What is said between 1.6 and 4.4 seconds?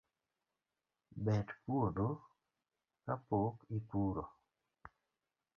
puotho kapok ipuro